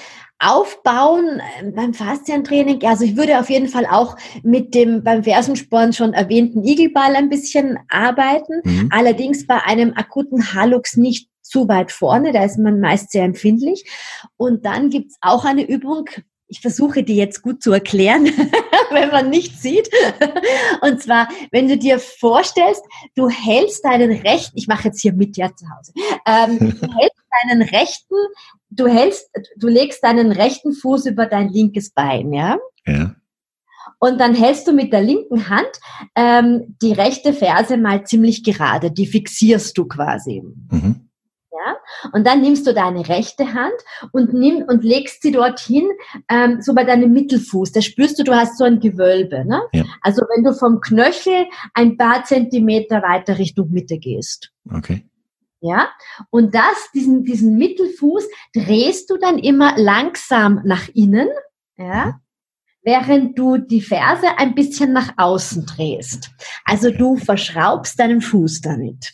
aufbauen 0.41 1.39
äh, 1.61 1.71
beim 1.71 1.93
Faszientraining. 1.93 2.83
Also 2.83 3.05
ich 3.05 3.15
würde 3.15 3.39
auf 3.39 3.49
jeden 3.49 3.67
Fall 3.67 3.85
auch 3.85 4.17
mit 4.43 4.73
dem 4.73 5.03
beim 5.03 5.23
Fersensporn 5.23 5.93
schon 5.93 6.13
erwähnten 6.13 6.63
Igelball 6.63 7.15
ein 7.15 7.29
bisschen 7.29 7.77
arbeiten. 7.89 8.61
Mhm. 8.63 8.89
Allerdings 8.91 9.45
bei 9.45 9.61
einem 9.63 9.93
akuten 9.95 10.53
Halux 10.53 10.97
nicht 10.97 11.29
zu 11.41 11.67
weit 11.67 11.91
vorne, 11.91 12.31
da 12.31 12.43
ist 12.43 12.57
man 12.57 12.79
meist 12.79 13.11
sehr 13.11 13.23
empfindlich. 13.23 13.85
Und 14.37 14.65
dann 14.65 14.89
gibt's 14.89 15.17
auch 15.21 15.45
eine 15.45 15.67
Übung, 15.67 16.09
ich 16.47 16.59
versuche 16.59 17.03
die 17.03 17.15
jetzt 17.15 17.43
gut 17.43 17.63
zu 17.63 17.71
erklären, 17.71 18.25
wenn 18.91 19.09
man 19.09 19.29
nicht 19.29 19.61
sieht. 19.61 19.89
Und 20.81 21.01
zwar, 21.01 21.29
wenn 21.51 21.67
du 21.67 21.77
dir 21.77 21.97
vorstellst, 21.97 22.83
du 23.15 23.29
hältst 23.29 23.85
deinen 23.85 24.11
rechten, 24.11 24.57
ich 24.57 24.67
mache 24.67 24.89
jetzt 24.89 25.01
hier 25.01 25.13
mit 25.13 25.37
ja 25.37 25.49
zu 25.55 25.65
Hause, 25.69 25.93
ähm, 26.25 26.59
du 26.59 26.87
hältst 26.99 27.21
deinen 27.43 27.61
rechten, 27.61 28.15
du 28.71 28.87
hältst, 28.87 29.29
du 29.57 29.67
legst 29.67 30.03
deinen 30.03 30.31
rechten 30.31 30.73
Fuß 30.73 31.05
über 31.05 31.27
dein 31.27 31.49
linkes 31.49 31.91
Bein, 31.91 32.33
ja? 32.33 32.57
Ja. 32.87 33.15
Und 33.99 34.19
dann 34.19 34.33
hältst 34.33 34.67
du 34.67 34.73
mit 34.73 34.91
der 34.91 35.01
linken 35.01 35.49
Hand 35.49 35.69
ähm, 36.15 36.75
die 36.81 36.93
rechte 36.93 37.33
Ferse 37.33 37.77
mal 37.77 38.03
ziemlich 38.03 38.43
gerade, 38.43 38.91
die 38.91 39.05
fixierst 39.05 39.77
du 39.77 39.85
quasi. 39.87 40.41
Mhm. 40.71 41.07
Ja? 41.51 41.77
Und 42.13 42.25
dann 42.25 42.41
nimmst 42.41 42.65
du 42.65 42.73
deine 42.73 43.07
rechte 43.07 43.53
Hand 43.53 43.75
und 44.11 44.33
nimm 44.33 44.63
und 44.67 44.83
legst 44.83 45.21
sie 45.21 45.31
dorthin, 45.31 45.87
ähm, 46.29 46.61
so 46.61 46.73
bei 46.73 46.83
deinem 46.83 47.11
Mittelfuß. 47.11 47.73
Da 47.73 47.81
spürst 47.81 48.17
du, 48.17 48.23
du 48.23 48.33
hast 48.33 48.57
so 48.57 48.63
ein 48.63 48.79
Gewölbe. 48.79 49.45
Ne? 49.45 49.61
Ja. 49.73 49.83
Also 50.01 50.23
wenn 50.33 50.43
du 50.43 50.53
vom 50.53 50.79
Knöchel 50.79 51.45
ein 51.75 51.97
paar 51.97 52.23
Zentimeter 52.23 53.03
weiter 53.03 53.37
Richtung 53.37 53.69
Mitte 53.69 53.99
gehst. 53.99 54.51
Okay. 54.73 55.05
Ja, 55.63 55.89
und 56.31 56.55
das, 56.55 56.91
diesen, 56.95 57.23
diesen 57.23 57.55
Mittelfuß 57.55 58.27
drehst 58.55 59.07
du 59.11 59.17
dann 59.17 59.37
immer 59.37 59.77
langsam 59.77 60.59
nach 60.65 60.89
innen, 60.95 61.29
ja, 61.77 62.05
mhm. 62.05 62.13
während 62.81 63.37
du 63.37 63.57
die 63.57 63.81
Ferse 63.81 64.25
ein 64.37 64.55
bisschen 64.55 64.91
nach 64.91 65.13
außen 65.17 65.67
drehst. 65.67 66.31
Also 66.65 66.89
du 66.89 67.15
verschraubst 67.15 67.99
deinen 67.99 68.21
Fuß 68.21 68.61
damit. 68.61 69.13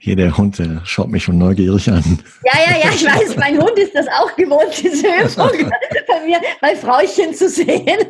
Hier 0.00 0.16
der 0.16 0.36
Hund, 0.36 0.58
der 0.58 0.82
schaut 0.84 1.08
mich 1.08 1.24
schon 1.24 1.38
neugierig 1.38 1.88
an. 1.88 2.22
Ja, 2.44 2.60
ja, 2.60 2.76
ja, 2.84 2.90
ich 2.94 3.06
weiß, 3.06 3.36
mein 3.38 3.58
Hund 3.58 3.78
ist 3.78 3.94
das 3.94 4.06
auch 4.08 4.36
gewohnt, 4.36 4.78
diese 4.78 5.06
Übung 5.24 5.72
bei 6.06 6.26
mir 6.26 6.38
bei 6.60 6.76
Frauchen 6.76 7.32
zu 7.32 7.48
sehen. 7.48 8.04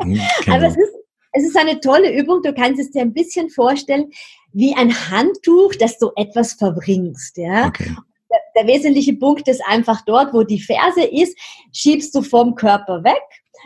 Hm, 0.00 0.20
Aber 0.46 0.66
es 0.68 0.76
ist, 0.76 0.99
es 1.32 1.44
ist 1.44 1.56
eine 1.56 1.80
tolle 1.80 2.16
Übung. 2.16 2.42
Du 2.42 2.52
kannst 2.52 2.80
es 2.80 2.90
dir 2.90 3.02
ein 3.02 3.12
bisschen 3.12 3.50
vorstellen 3.50 4.10
wie 4.52 4.74
ein 4.74 4.92
Handtuch, 5.10 5.74
das 5.76 5.98
du 5.98 6.10
etwas 6.16 6.54
verbringst. 6.54 7.36
Ja? 7.36 7.68
Okay. 7.68 7.94
Der, 8.30 8.38
der 8.56 8.66
wesentliche 8.66 9.14
Punkt 9.14 9.48
ist 9.48 9.62
einfach 9.66 10.02
dort, 10.02 10.32
wo 10.32 10.42
die 10.42 10.60
Ferse 10.60 11.02
ist, 11.02 11.36
schiebst 11.72 12.14
du 12.14 12.22
vom 12.22 12.54
Körper 12.54 13.04
weg, 13.04 13.22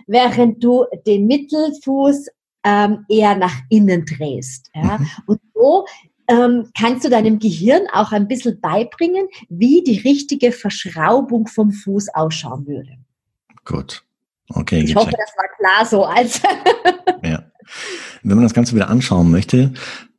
während 0.06 0.62
du 0.62 0.85
den 1.06 1.26
Mittelfuß 1.26 2.28
ähm, 2.64 3.04
eher 3.09 3.37
nach 3.37 3.54
innen 3.71 4.04
drehst. 4.04 4.71
Ja? 4.75 4.99
Mhm. 4.99 5.09
Und 5.26 5.40
so 5.54 5.87
ähm, 6.28 6.71
kannst 6.78 7.04
du 7.04 7.11
deinem 7.11 7.38
Gehirn 7.38 7.87
auch 7.92 8.12
ein 8.12 8.28
bisschen 8.28 8.61
beibringen, 8.61 9.28
wie 9.49 9.83
die 9.83 9.99
richtige 9.99 10.52
Verschraubung 10.52 11.47
vom 11.47 11.73
Fuß 11.73 12.09
ausschauen 12.14 12.66
würde. 12.66 12.97
Gut. 13.64 14.02
Okay. 14.50 14.80
Ich 14.80 14.94
hoffe, 14.94 15.11
das 15.11 15.35
war 15.37 15.49
klar 15.56 15.87
so. 15.87 16.04
Als 16.04 16.40
ja. 17.23 17.42
Wenn 18.23 18.37
man 18.37 18.44
das 18.44 18.54
Ganze 18.54 18.75
wieder 18.75 18.88
anschauen 18.88 19.30
möchte, 19.30 19.73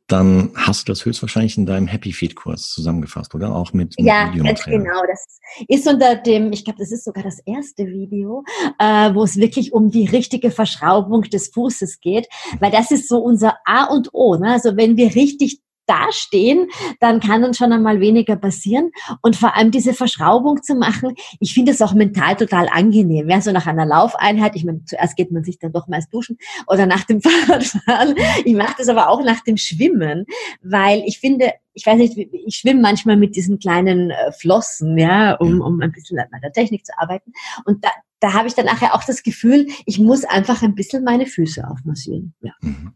dann 0.06 0.50
hast 0.54 0.86
du 0.86 0.92
das 0.92 1.04
höchstwahrscheinlich 1.04 1.58
in 1.58 1.66
deinem 1.66 1.88
Happy 1.88 2.12
Feed 2.12 2.36
Kurs 2.36 2.70
zusammengefasst, 2.70 3.34
oder? 3.34 3.54
Auch 3.54 3.72
mit, 3.72 3.98
mit 3.98 4.06
Ja, 4.06 4.30
ganz 4.30 4.64
genau. 4.64 5.02
Das 5.08 5.40
ist 5.66 5.88
unter 5.88 6.14
dem, 6.14 6.52
ich 6.52 6.64
glaube, 6.64 6.78
das 6.78 6.92
ist 6.92 7.04
sogar 7.04 7.24
das 7.24 7.40
erste 7.44 7.86
Video, 7.86 8.44
äh, 8.78 9.12
wo 9.14 9.24
es 9.24 9.36
wirklich 9.36 9.72
um 9.72 9.90
die 9.90 10.06
richtige 10.06 10.52
Verschraubung 10.52 11.22
des 11.22 11.48
Fußes 11.48 12.00
geht, 12.00 12.28
weil 12.60 12.70
das 12.70 12.92
ist 12.92 13.08
so 13.08 13.18
unser 13.18 13.56
A 13.64 13.84
und 13.86 14.10
O. 14.12 14.36
Ne? 14.36 14.52
Also 14.52 14.76
wenn 14.76 14.96
wir 14.96 15.14
richtig 15.16 15.60
dastehen, 15.86 16.68
dann 17.00 17.20
kann 17.20 17.44
uns 17.44 17.56
schon 17.56 17.72
einmal 17.72 18.00
weniger 18.00 18.36
passieren. 18.36 18.90
Und 19.22 19.36
vor 19.36 19.56
allem 19.56 19.70
diese 19.70 19.94
Verschraubung 19.94 20.62
zu 20.62 20.74
machen, 20.74 21.14
ich 21.40 21.54
finde 21.54 21.72
es 21.72 21.82
auch 21.82 21.94
mental 21.94 22.36
total 22.36 22.68
angenehm. 22.68 23.28
Ja, 23.28 23.40
so 23.40 23.52
nach 23.52 23.66
einer 23.66 23.86
Laufeinheit, 23.86 24.56
ich 24.56 24.64
meine, 24.64 24.84
zuerst 24.84 25.16
geht 25.16 25.30
man 25.30 25.44
sich 25.44 25.58
dann 25.58 25.72
doch 25.72 25.88
meist 25.88 26.12
duschen 26.12 26.38
oder 26.66 26.86
nach 26.86 27.04
dem 27.04 27.20
Fahrradfahren. 27.22 28.14
Ich 28.44 28.54
mache 28.54 28.74
das 28.78 28.88
aber 28.88 29.08
auch 29.08 29.22
nach 29.22 29.42
dem 29.42 29.56
Schwimmen, 29.56 30.26
weil 30.62 31.02
ich 31.06 31.18
finde, 31.18 31.52
ich 31.74 31.84
weiß 31.86 31.98
nicht, 31.98 32.16
ich 32.16 32.56
schwimme 32.56 32.80
manchmal 32.80 33.16
mit 33.16 33.36
diesen 33.36 33.58
kleinen 33.58 34.10
äh, 34.10 34.32
Flossen, 34.32 34.96
ja, 34.98 35.34
um, 35.34 35.60
um 35.60 35.80
ein 35.80 35.92
bisschen 35.92 36.18
an 36.18 36.28
meiner 36.32 36.52
Technik 36.52 36.86
zu 36.86 36.92
arbeiten. 36.98 37.32
Und 37.64 37.84
da, 37.84 37.90
da 38.20 38.32
habe 38.32 38.48
ich 38.48 38.54
dann 38.54 38.66
nachher 38.66 38.94
auch 38.94 39.04
das 39.04 39.22
Gefühl, 39.22 39.66
ich 39.84 39.98
muss 39.98 40.24
einfach 40.24 40.62
ein 40.62 40.74
bisschen 40.74 41.04
meine 41.04 41.26
Füße 41.26 41.68
aufmassieren. 41.68 42.34
Ja. 42.40 42.52
Mhm. 42.60 42.94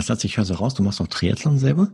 Das 0.00 0.08
heißt, 0.08 0.24
ich 0.24 0.38
höre 0.38 0.46
so 0.46 0.54
raus, 0.54 0.72
du 0.72 0.82
machst 0.82 1.02
auch 1.02 1.08
Triathlon 1.08 1.58
selber? 1.58 1.92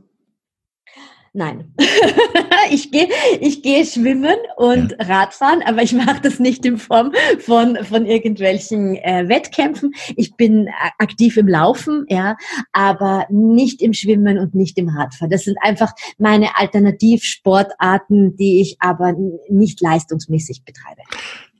Nein. 1.32 1.74
ich 2.70 2.92
gehe 2.92 3.08
ich 3.40 3.62
gehe 3.62 3.84
schwimmen 3.84 4.36
und 4.56 4.92
ja. 4.92 5.06
Radfahren, 5.06 5.60
aber 5.62 5.82
ich 5.82 5.92
mache 5.92 6.20
das 6.22 6.38
nicht 6.38 6.64
in 6.64 6.78
Form 6.78 7.12
von, 7.40 7.76
von 7.84 8.06
irgendwelchen 8.06 8.94
äh, 8.94 9.28
Wettkämpfen. 9.28 9.92
Ich 10.14 10.36
bin 10.36 10.68
aktiv 10.98 11.36
im 11.36 11.48
Laufen, 11.48 12.06
ja, 12.08 12.36
aber 12.72 13.26
nicht 13.28 13.82
im 13.82 13.92
Schwimmen 13.92 14.38
und 14.38 14.54
nicht 14.54 14.78
im 14.78 14.88
Radfahren. 14.88 15.30
Das 15.30 15.42
sind 15.42 15.58
einfach 15.60 15.92
meine 16.16 16.56
Alternativsportarten, 16.56 18.36
die 18.36 18.60
ich 18.60 18.76
aber 18.78 19.14
nicht 19.48 19.80
leistungsmäßig 19.80 20.62
betreibe. 20.64 21.02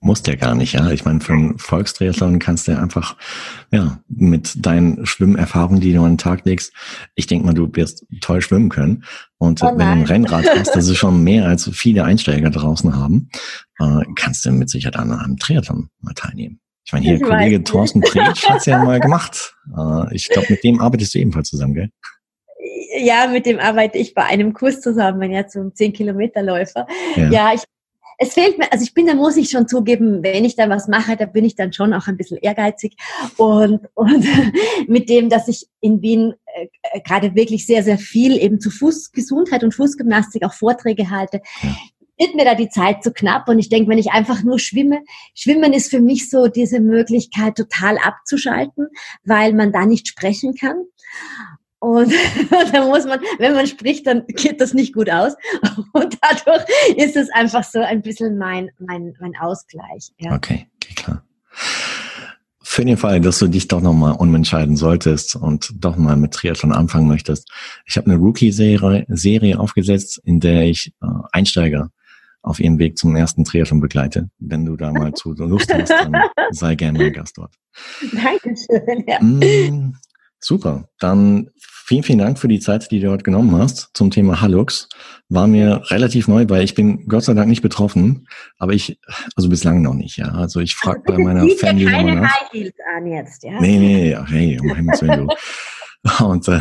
Muss 0.00 0.22
der 0.22 0.36
gar 0.36 0.54
nicht, 0.54 0.74
ja. 0.74 0.90
Ich 0.90 1.04
meine, 1.04 1.20
für 1.20 1.32
einen 1.32 1.58
Volkstriathlon 1.58 2.38
kannst 2.38 2.68
du 2.68 2.78
einfach, 2.78 3.16
ja, 3.70 3.98
mit 4.08 4.64
deinen 4.64 5.06
Schwimmerfahrungen, 5.06 5.80
die 5.80 5.92
du 5.92 6.02
an 6.02 6.12
den 6.12 6.18
Tag 6.18 6.44
legst, 6.44 6.72
ich 7.14 7.26
denke 7.26 7.46
mal, 7.46 7.54
du 7.54 7.68
wirst 7.72 8.06
toll 8.20 8.40
schwimmen 8.40 8.68
können. 8.68 9.04
Und 9.38 9.62
oh 9.62 9.66
wenn 9.66 9.78
du 9.78 9.84
ein 9.84 10.04
Rennrad 10.04 10.46
hast, 10.48 10.74
das 10.74 10.88
ist 10.88 10.96
schon 10.96 11.24
mehr 11.24 11.46
als 11.46 11.68
viele 11.72 12.04
Einsteiger 12.04 12.50
draußen 12.50 12.94
haben, 12.94 13.30
äh, 13.78 14.04
kannst 14.14 14.44
du 14.44 14.52
mit 14.52 14.70
Sicherheit 14.70 14.96
an 14.96 15.12
einem 15.12 15.38
Triathlon 15.38 15.88
mal 16.00 16.14
teilnehmen. 16.14 16.60
Ich 16.84 16.92
meine, 16.92 17.04
hier 17.04 17.16
ich 17.16 17.22
Kollege. 17.22 17.64
Thorsten 17.64 18.00
Pretsch 18.00 18.48
hat's 18.48 18.66
ja 18.66 18.82
mal 18.82 19.00
gemacht. 19.00 19.56
Äh, 19.76 20.14
ich 20.14 20.28
glaube, 20.28 20.46
mit 20.50 20.62
dem 20.62 20.80
arbeitest 20.80 21.14
du 21.14 21.18
ebenfalls 21.18 21.48
zusammen, 21.48 21.74
gell? 21.74 21.90
Ja, 23.00 23.26
mit 23.26 23.44
dem 23.44 23.58
arbeite 23.58 23.98
ich 23.98 24.14
bei 24.14 24.24
einem 24.24 24.52
Kurs 24.52 24.80
zusammen, 24.80 25.30
ja, 25.32 25.46
zum 25.48 25.72
10-Kilometer-Läufer. 25.72 26.86
Ja. 27.16 27.30
ja, 27.30 27.52
ich 27.54 27.62
es 28.18 28.34
fehlt 28.34 28.58
mir, 28.58 28.72
also 28.72 28.82
ich 28.82 28.94
bin, 28.94 29.06
da 29.06 29.14
muss 29.14 29.36
ich 29.36 29.50
schon 29.50 29.68
zugeben, 29.68 30.22
wenn 30.22 30.44
ich 30.44 30.56
da 30.56 30.68
was 30.68 30.88
mache, 30.88 31.16
da 31.16 31.26
bin 31.26 31.44
ich 31.44 31.54
dann 31.54 31.72
schon 31.72 31.92
auch 31.92 32.06
ein 32.06 32.16
bisschen 32.16 32.38
ehrgeizig. 32.38 32.96
Und, 33.36 33.80
und 33.94 34.26
mit 34.88 35.08
dem, 35.08 35.28
dass 35.28 35.48
ich 35.48 35.66
in 35.80 36.02
Wien 36.02 36.34
äh, 36.46 37.00
gerade 37.00 37.34
wirklich 37.34 37.66
sehr, 37.66 37.82
sehr 37.82 37.98
viel 37.98 38.38
eben 38.38 38.60
zu 38.60 38.70
Fußgesundheit 38.70 39.64
und 39.64 39.74
Fußgymnastik 39.74 40.44
auch 40.44 40.54
Vorträge 40.54 41.10
halte, 41.10 41.40
wird 42.18 42.34
mir 42.34 42.46
da 42.46 42.54
die 42.54 42.70
Zeit 42.70 43.02
zu 43.02 43.12
knapp. 43.12 43.48
Und 43.48 43.58
ich 43.58 43.68
denke, 43.68 43.90
wenn 43.90 43.98
ich 43.98 44.10
einfach 44.10 44.42
nur 44.42 44.58
schwimme, 44.58 45.02
schwimmen 45.34 45.72
ist 45.72 45.90
für 45.90 46.00
mich 46.00 46.30
so 46.30 46.46
diese 46.48 46.80
Möglichkeit 46.80 47.56
total 47.56 47.98
abzuschalten, 47.98 48.88
weil 49.24 49.52
man 49.52 49.72
da 49.72 49.84
nicht 49.84 50.08
sprechen 50.08 50.54
kann. 50.54 50.84
Und 51.86 52.12
da 52.72 52.84
muss 52.84 53.04
man, 53.04 53.20
wenn 53.38 53.54
man 53.54 53.64
spricht, 53.68 54.08
dann 54.08 54.26
geht 54.26 54.60
das 54.60 54.74
nicht 54.74 54.92
gut 54.92 55.08
aus. 55.08 55.34
Und 55.92 56.18
dadurch 56.20 56.64
ist 56.96 57.14
es 57.16 57.30
einfach 57.30 57.62
so 57.62 57.78
ein 57.78 58.02
bisschen 58.02 58.38
mein, 58.38 58.70
mein, 58.80 59.14
mein 59.20 59.36
Ausgleich. 59.36 60.10
Ja. 60.18 60.34
Okay, 60.34 60.66
okay, 60.82 60.94
klar. 60.96 61.22
Für 62.60 62.84
den 62.84 62.96
Fall, 62.96 63.20
dass 63.20 63.38
du 63.38 63.46
dich 63.46 63.68
doch 63.68 63.80
nochmal 63.80 64.16
umentscheiden 64.16 64.76
solltest 64.76 65.36
und 65.36 65.72
doch 65.76 65.96
mal 65.96 66.16
mit 66.16 66.32
Triathlon 66.34 66.72
anfangen 66.72 67.06
möchtest. 67.06 67.52
Ich 67.86 67.96
habe 67.96 68.10
eine 68.10 68.20
Rookie-Serie 68.20 69.06
Serie 69.08 69.60
aufgesetzt, 69.60 70.20
in 70.24 70.40
der 70.40 70.62
ich 70.62 70.92
äh, 71.00 71.06
Einsteiger 71.30 71.90
auf 72.42 72.58
ihrem 72.58 72.80
Weg 72.80 72.98
zum 72.98 73.14
ersten 73.14 73.44
Triathlon 73.44 73.80
begleite. 73.80 74.28
Wenn 74.40 74.64
du 74.64 74.76
da 74.76 74.90
mal 74.90 75.12
zu 75.14 75.34
Lust 75.34 75.72
hast, 75.72 75.90
dann 75.90 76.16
sei 76.50 76.74
gerne 76.74 76.98
mein 76.98 77.12
Gast 77.12 77.38
dort. 77.38 77.54
Dankeschön. 78.12 79.04
Ja. 79.06 79.20
Super. 80.46 80.88
Dann 81.00 81.50
vielen, 81.58 82.04
vielen 82.04 82.20
Dank 82.20 82.38
für 82.38 82.46
die 82.46 82.60
Zeit, 82.60 82.92
die 82.92 83.00
du 83.00 83.10
heute 83.10 83.24
genommen 83.24 83.58
hast 83.58 83.90
zum 83.94 84.12
Thema 84.12 84.40
Hallux. 84.40 84.88
War 85.28 85.48
mir 85.48 85.82
relativ 85.86 86.28
neu, 86.28 86.44
weil 86.48 86.62
ich 86.62 86.76
bin 86.76 87.08
Gott 87.08 87.24
sei 87.24 87.34
Dank 87.34 87.48
nicht 87.48 87.62
betroffen, 87.62 88.28
aber 88.56 88.72
ich, 88.72 89.00
also 89.34 89.48
bislang 89.48 89.82
noch 89.82 89.94
nicht, 89.94 90.18
ja. 90.18 90.26
Also 90.26 90.60
ich 90.60 90.76
frage 90.76 91.02
bei 91.04 91.18
meiner 91.24 91.48
Family 91.58 91.86
ja 91.86 91.90
keine 91.90 92.22
High 92.22 92.52
Heels 92.52 92.76
an 92.96 93.08
jetzt, 93.08 93.42
ja? 93.42 93.60
Nee, 93.60 93.76
nee, 93.76 94.16
hey, 94.26 94.56
um 94.60 94.72
Himmels 94.72 95.02
Willen, 95.02 95.26
du. 95.26 95.34
Und, 96.24 96.46
äh, 96.46 96.60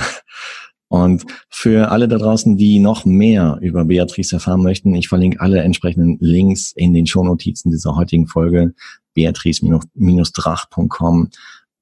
und 0.88 1.24
für 1.50 1.92
alle 1.92 2.08
da 2.08 2.18
draußen, 2.18 2.58
die 2.58 2.80
noch 2.80 3.06
mehr 3.06 3.60
über 3.62 3.86
Beatrice 3.86 4.38
erfahren 4.38 4.64
möchten, 4.64 4.96
ich 4.96 5.10
verlinke 5.10 5.42
alle 5.42 5.62
entsprechenden 5.62 6.18
Links 6.20 6.72
in 6.76 6.92
den 6.94 7.06
Shownotizen 7.06 7.70
dieser 7.70 7.96
heutigen 7.96 8.26
Folge, 8.26 8.74
beatrice-drach.com 9.14 11.30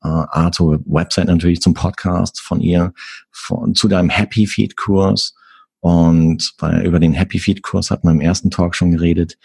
äh, 0.04 0.08
Arto 0.08 0.80
Website 0.86 1.28
natürlich 1.28 1.62
zum 1.62 1.74
Podcast 1.74 2.42
von 2.42 2.62
ihr, 2.62 2.94
von, 3.32 3.74
zu 3.76 3.88
deinem 3.88 4.10
Happy 4.10 4.48
Feed 4.48 4.76
Kurs. 4.76 5.36
Und 5.80 6.54
bei, 6.58 6.84
über 6.84 7.00
den 7.00 7.14
Happy 7.14 7.40
Feed 7.40 7.64
Kurs 7.64 7.92
hat 7.92 8.04
man 8.04 8.16
im 8.16 8.22
ersten 8.22 8.52
Talk 8.52 8.76
schon 8.76 8.92
geredet, 8.92 9.38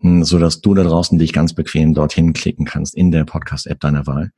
hm, 0.00 0.24
so 0.24 0.38
dass 0.38 0.60
du 0.60 0.74
da 0.74 0.82
draußen 0.82 1.18
dich 1.18 1.32
ganz 1.32 1.54
bequem 1.54 1.94
dorthin 1.94 2.32
klicken 2.32 2.64
kannst 2.64 2.94
in 2.94 3.10
der 3.10 3.24
Podcast 3.24 3.66
App 3.66 3.80
deiner 3.80 4.06
Wahl. 4.06 4.30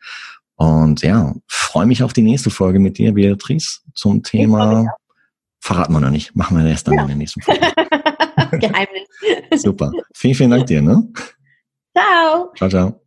Und 0.57 1.03
ja, 1.03 1.35
freue 1.47 1.87
mich 1.87 2.03
auf 2.03 2.13
die 2.13 2.23
nächste 2.23 2.51
Folge 2.51 2.79
mit 2.79 2.99
dir, 2.99 3.13
Beatrice, 3.13 3.81
zum 3.95 4.23
Thema. 4.23 4.87
Verraten 5.61 5.93
wir 5.93 6.01
noch 6.01 6.11
nicht. 6.11 6.35
Machen 6.35 6.57
wir 6.57 6.65
erst 6.65 6.89
dann 6.89 6.95
ja. 6.95 7.03
in 7.03 7.09
der 7.09 7.17
nächsten 7.17 7.43
Folge. 7.43 7.61
Geheimnis. 8.53 9.63
Super. 9.63 9.93
Vielen, 10.15 10.35
vielen 10.35 10.51
Dank 10.51 10.67
dir, 10.67 10.81
ne? 10.81 11.07
Ciao. 11.95 12.53
Ciao, 12.57 12.69
ciao. 12.71 13.06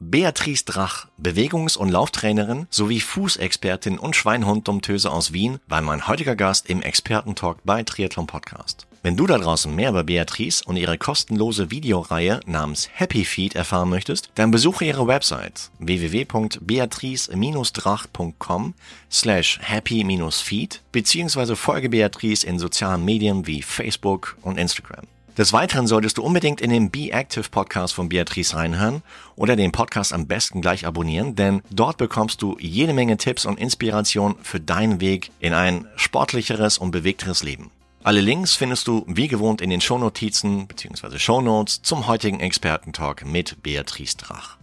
Beatrice 0.00 0.64
Drach, 0.64 1.08
Bewegungs- 1.20 1.76
und 1.76 1.88
Lauftrainerin 1.88 2.68
sowie 2.70 3.00
Fußexpertin 3.00 3.98
und 3.98 4.14
Schweinhunddomtöse 4.14 5.10
aus 5.10 5.32
Wien, 5.32 5.58
war 5.66 5.82
mein 5.82 6.06
heutiger 6.06 6.36
Gast 6.36 6.70
im 6.70 6.82
Expertentalk 6.82 7.58
bei 7.64 7.82
Triathlon 7.82 8.28
Podcast. 8.28 8.86
Wenn 9.02 9.16
du 9.16 9.26
da 9.26 9.38
draußen 9.38 9.74
mehr 9.74 9.90
über 9.90 10.04
Beatrice 10.04 10.62
und 10.64 10.76
ihre 10.76 10.98
kostenlose 10.98 11.72
Videoreihe 11.72 12.38
namens 12.46 12.88
Happy 12.92 13.24
Feed 13.24 13.56
erfahren 13.56 13.90
möchtest, 13.90 14.30
dann 14.36 14.52
besuche 14.52 14.84
ihre 14.84 15.08
Website 15.08 15.72
www.beatrice-drach.com 15.80 18.74
slash 19.10 19.58
happy-feed 19.62 20.80
beziehungsweise 20.92 21.56
folge 21.56 21.88
Beatrice 21.88 22.46
in 22.46 22.60
sozialen 22.60 23.04
Medien 23.04 23.48
wie 23.48 23.62
Facebook 23.62 24.36
und 24.42 24.58
Instagram. 24.58 25.08
Des 25.38 25.52
Weiteren 25.52 25.86
solltest 25.86 26.18
du 26.18 26.24
unbedingt 26.24 26.60
in 26.60 26.70
den 26.70 26.90
Be 26.90 27.12
Active 27.12 27.48
Podcast 27.48 27.94
von 27.94 28.08
Beatrice 28.08 28.56
reinhören 28.56 29.04
oder 29.36 29.54
den 29.54 29.70
Podcast 29.70 30.12
am 30.12 30.26
besten 30.26 30.60
gleich 30.60 30.84
abonnieren, 30.84 31.36
denn 31.36 31.62
dort 31.70 31.96
bekommst 31.96 32.42
du 32.42 32.56
jede 32.58 32.92
Menge 32.92 33.18
Tipps 33.18 33.46
und 33.46 33.60
Inspiration 33.60 34.34
für 34.42 34.58
deinen 34.58 35.00
Weg 35.00 35.30
in 35.38 35.52
ein 35.52 35.86
sportlicheres 35.94 36.76
und 36.78 36.90
bewegteres 36.90 37.44
Leben. 37.44 37.70
Alle 38.02 38.20
Links 38.20 38.56
findest 38.56 38.88
du 38.88 39.04
wie 39.06 39.28
gewohnt 39.28 39.60
in 39.60 39.70
den 39.70 39.80
Shownotizen 39.80 40.66
bzw. 40.66 41.20
Shownotes 41.20 41.82
zum 41.82 42.08
heutigen 42.08 42.40
Expertentalk 42.40 43.24
mit 43.24 43.62
Beatrice 43.62 44.16
Drach. 44.16 44.57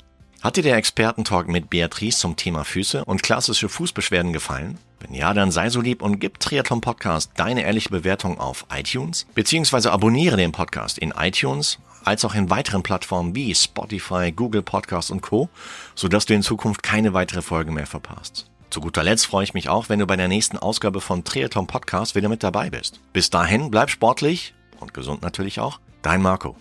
Hat 0.45 0.57
dir 0.57 0.61
der 0.61 0.77
Expertentalk 0.77 1.47
mit 1.47 1.71
Beatrice 1.71 2.19
zum 2.19 2.35
Thema 2.35 2.63
Füße 2.63 3.03
und 3.03 3.23
klassische 3.23 3.67
Fußbeschwerden 3.67 4.31
gefallen? 4.31 4.77
Wenn 4.99 5.15
ja, 5.15 5.33
dann 5.33 5.49
sei 5.49 5.71
so 5.71 5.81
lieb 5.81 6.03
und 6.03 6.19
gib 6.19 6.39
Triathlon 6.39 6.81
Podcast 6.81 7.31
deine 7.35 7.63
ehrliche 7.63 7.89
Bewertung 7.89 8.39
auf 8.39 8.67
iTunes, 8.71 9.25
beziehungsweise 9.33 9.91
abonniere 9.91 10.37
den 10.37 10.51
Podcast 10.51 10.99
in 10.99 11.15
iTunes, 11.17 11.79
als 12.03 12.23
auch 12.25 12.35
in 12.35 12.51
weiteren 12.51 12.83
Plattformen 12.83 13.33
wie 13.33 13.55
Spotify, 13.55 14.31
Google 14.31 14.61
Podcast 14.61 15.09
und 15.09 15.21
Co., 15.21 15.49
sodass 15.95 16.27
du 16.27 16.35
in 16.35 16.43
Zukunft 16.43 16.83
keine 16.83 17.13
weitere 17.15 17.41
Folge 17.41 17.71
mehr 17.71 17.87
verpasst. 17.87 18.45
Zu 18.69 18.81
guter 18.81 19.01
Letzt 19.01 19.25
freue 19.25 19.45
ich 19.45 19.55
mich 19.55 19.69
auch, 19.69 19.89
wenn 19.89 19.97
du 19.97 20.05
bei 20.05 20.15
der 20.15 20.27
nächsten 20.27 20.59
Ausgabe 20.59 21.01
von 21.01 21.23
Triathlon 21.23 21.65
Podcast 21.65 22.13
wieder 22.13 22.29
mit 22.29 22.43
dabei 22.43 22.69
bist. 22.69 22.99
Bis 23.13 23.31
dahin, 23.31 23.71
bleib 23.71 23.89
sportlich 23.89 24.53
und 24.79 24.93
gesund 24.93 25.23
natürlich 25.23 25.59
auch. 25.59 25.79
Dein 26.03 26.21
Marco. 26.21 26.55